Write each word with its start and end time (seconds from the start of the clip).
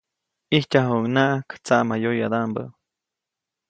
ʼIjtyajuʼuŋnaʼajk 0.51 1.49
tsaʼmayoyadaʼmbä. 1.65 2.63